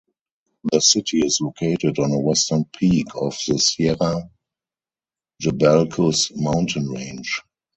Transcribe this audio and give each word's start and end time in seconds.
The 0.71 0.81
city 0.81 1.19
is 1.19 1.41
located 1.41 1.99
on 1.99 2.11
a 2.11 2.17
western 2.19 2.65
peak 2.65 3.05
of 3.13 3.37
the 3.47 3.59
Sierra 3.59 4.31
Jabalcuz 5.39 6.31
mountain 6.35 6.89
range. 6.89 7.43